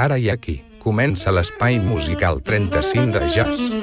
[0.00, 0.54] Ara i aquí,
[0.84, 3.81] comença l'espai musical 35 de jazz.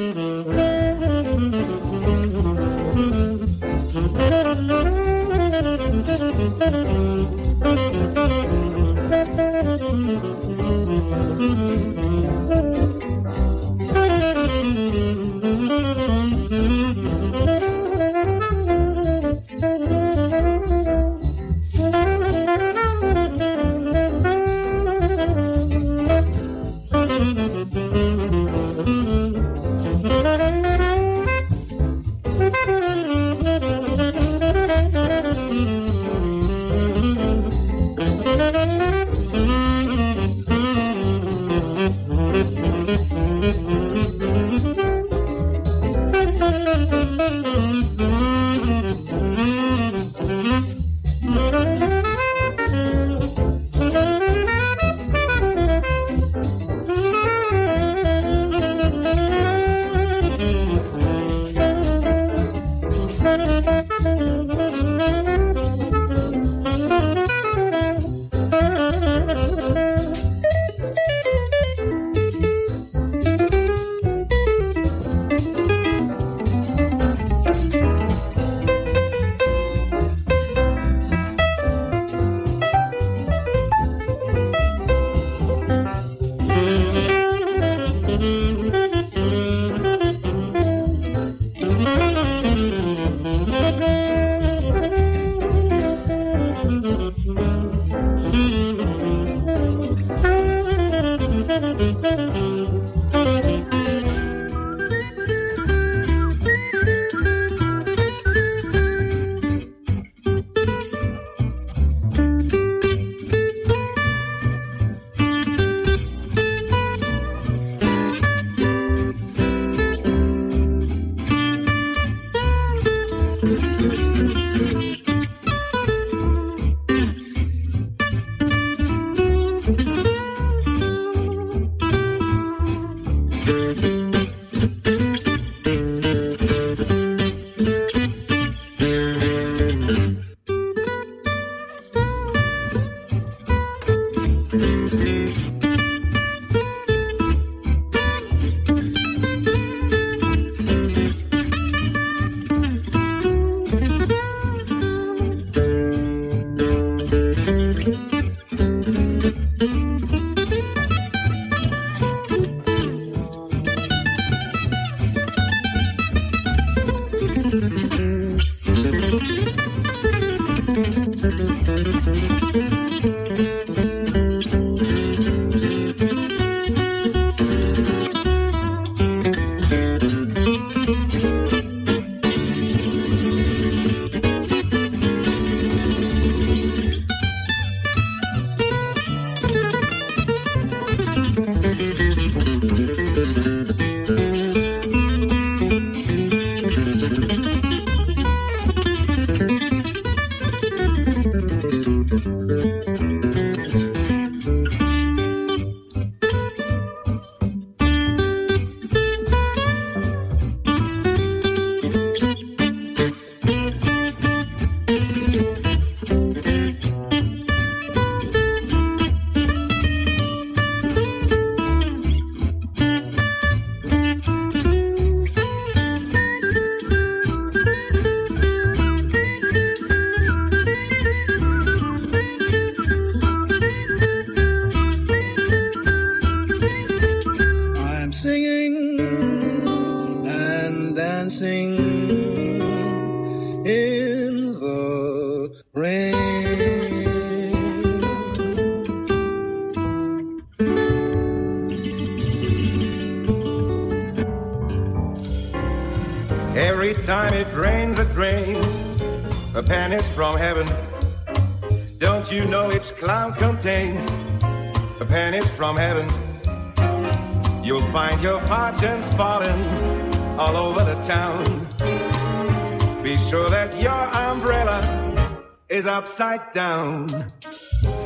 [276.19, 277.07] Upside down.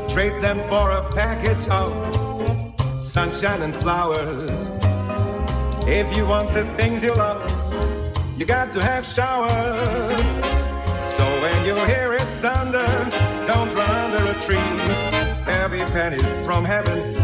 [0.09, 4.69] Trade them for a package of sunshine and flowers.
[5.87, 7.41] If you want the things you love,
[8.37, 10.21] you got to have showers.
[11.15, 12.85] So when you hear it thunder,
[13.47, 14.57] don't run under a tree.
[15.51, 17.22] Every penny's from heaven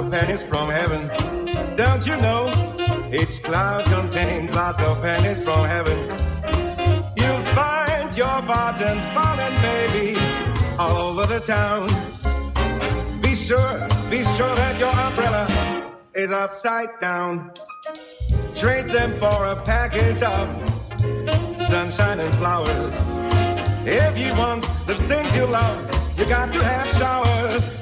[0.00, 1.08] of pennies from heaven.
[1.76, 2.48] Don't you know?
[3.12, 5.98] Each cloud contains lots of pennies from heaven.
[7.16, 10.16] You'll find your fortunes falling, baby,
[10.78, 11.88] all over the town.
[13.20, 13.76] Be sure,
[14.08, 15.44] be sure that your umbrella
[16.14, 17.52] is upside down.
[18.54, 20.48] Trade them for a package of
[21.68, 22.94] sunshine and flowers.
[23.86, 25.78] If you want the things you love,
[26.18, 27.79] you got to have showers.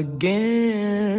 [0.00, 1.09] Again.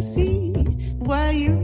[0.00, 0.52] see
[0.98, 1.59] why you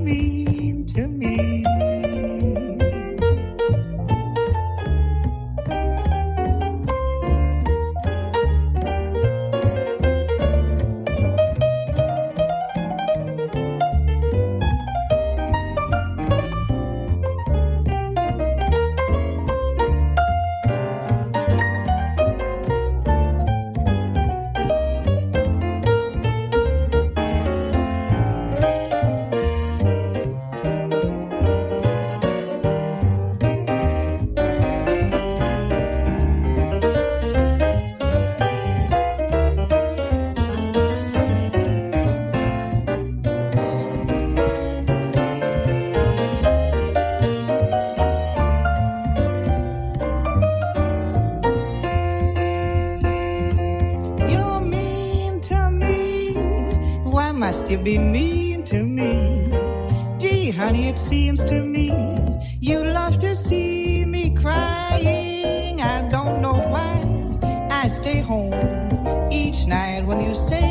[70.05, 70.66] when you say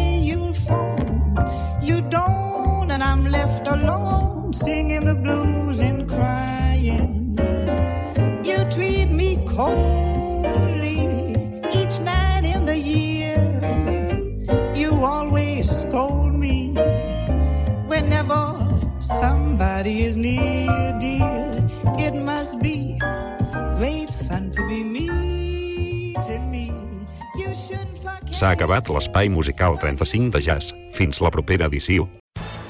[28.56, 30.74] acabat l'espai musical 35 de jazz.
[30.96, 32.10] Fins la propera edició.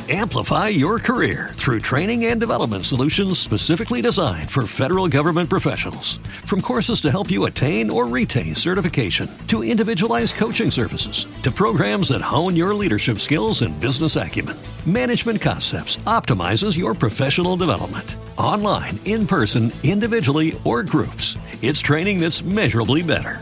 [0.07, 6.17] Amplify your career through training and development solutions specifically designed for federal government professionals.
[6.45, 12.09] From courses to help you attain or retain certification, to individualized coaching services, to programs
[12.09, 14.55] that hone your leadership skills and business acumen,
[14.85, 18.15] Management Concepts optimizes your professional development.
[18.37, 23.41] Online, in person, individually, or groups, it's training that's measurably better.